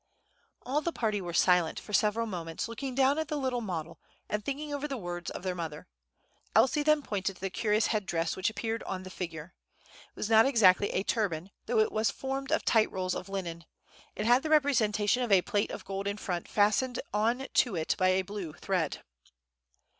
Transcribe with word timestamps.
All 0.63 0.81
the 0.81 0.91
party 0.91 1.21
were 1.21 1.31
silent 1.31 1.79
for 1.79 1.93
several 1.93 2.25
moments, 2.25 2.67
looking 2.67 2.95
down 2.95 3.19
at 3.19 3.27
the 3.27 3.37
little 3.37 3.61
model, 3.61 3.99
and 4.27 4.43
thinking 4.43 4.73
over 4.73 4.87
the 4.87 4.97
words 4.97 5.29
of 5.29 5.43
their 5.43 5.53
mother. 5.53 5.85
Elsie 6.55 6.81
then 6.81 7.03
pointed 7.03 7.35
to 7.35 7.39
the 7.41 7.51
curious 7.51 7.85
head 7.85 8.07
dress 8.07 8.35
which 8.35 8.49
appeared 8.49 8.81
on 8.85 9.03
the 9.03 9.11
figure. 9.11 9.53
It 9.93 10.15
was 10.15 10.27
not 10.27 10.47
exactly 10.47 10.89
a 10.89 11.03
turban, 11.03 11.51
though 11.67 11.77
it 11.77 11.91
was 11.91 12.09
formed 12.09 12.51
of 12.51 12.65
tight 12.65 12.91
rolls 12.91 13.13
of 13.13 13.29
linen. 13.29 13.63
It 14.15 14.25
had 14.25 14.41
the 14.41 14.49
representation 14.49 15.21
of 15.21 15.31
a 15.31 15.43
plate 15.43 15.69
of 15.69 15.85
gold 15.85 16.07
in 16.07 16.17
front, 16.17 16.47
fastened 16.47 16.99
on 17.13 17.45
to 17.53 17.75
it 17.75 17.93
by 17.99 18.07
a 18.09 18.23
blue 18.23 18.53
thread. 18.53 19.03